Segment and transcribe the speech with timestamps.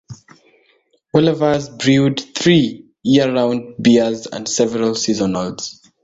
[1.13, 5.75] Wolaver's brewed three year-round beers and several seasonals.